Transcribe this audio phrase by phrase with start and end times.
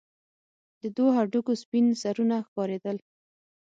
[0.81, 2.97] د دوو هډوکو سپين سرونه ښكارېدل.